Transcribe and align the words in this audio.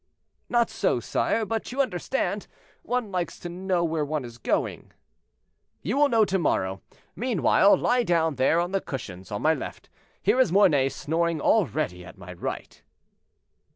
"Not 0.49 0.71
so, 0.71 0.99
sire; 0.99 1.45
but 1.45 1.71
you 1.71 1.79
understand, 1.79 2.47
one 2.81 3.11
likes 3.11 3.37
to 3.37 3.49
know 3.49 3.83
where 3.83 4.03
one 4.03 4.25
is 4.25 4.39
going." 4.39 4.93
"You 5.83 5.95
will 5.95 6.09
know 6.09 6.25
to 6.25 6.39
morrow; 6.39 6.81
meanwhile, 7.15 7.77
lie 7.77 8.01
down 8.01 8.33
there 8.37 8.59
on 8.59 8.71
those 8.71 8.81
cushions 8.87 9.31
on 9.31 9.43
my 9.43 9.53
left; 9.53 9.89
here 10.19 10.39
is 10.39 10.51
Mornay 10.51 10.89
snoring 10.89 11.39
already 11.39 12.03
at 12.03 12.17
my 12.17 12.33
right." 12.33 12.81